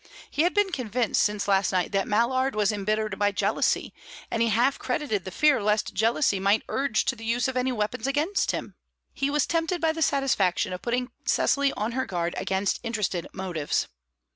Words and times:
He 0.31 0.41
had 0.41 0.55
been 0.55 0.71
convinced 0.71 1.21
since 1.21 1.47
last 1.47 1.71
night 1.71 1.91
that 1.91 2.07
Mallard 2.07 2.55
was 2.55 2.71
embittered 2.71 3.19
by 3.19 3.31
jealousy, 3.31 3.93
and 4.31 4.41
he 4.41 4.49
half 4.49 4.79
credited 4.79 5.25
the 5.25 5.29
fear 5.29 5.61
lest 5.61 5.93
jealousy 5.93 6.39
might 6.39 6.63
urge 6.69 7.05
to 7.05 7.15
the 7.15 7.23
use 7.23 7.47
of 7.47 7.55
any 7.55 7.71
weapons 7.71 8.07
against 8.07 8.49
him; 8.49 8.73
he 9.13 9.29
was 9.29 9.45
tempted 9.45 9.79
by 9.79 9.91
the 9.91 10.01
satisfaction 10.01 10.73
of 10.73 10.81
putting 10.81 11.11
Cecily 11.25 11.71
on 11.73 11.91
her 11.91 12.07
guard 12.07 12.33
against 12.39 12.79
interested 12.81 13.27
motives. 13.31 13.87